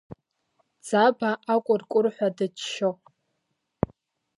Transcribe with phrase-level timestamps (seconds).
[0.87, 2.91] Ӡаба акәыркәырҳәа дыччо.